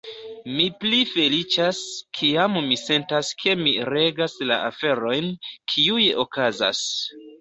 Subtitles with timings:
[0.51, 1.81] Mi pli feliĉas,
[2.19, 5.33] kiam mi sentas ke mi regas la aferojn,
[5.75, 6.83] kiuj okazas.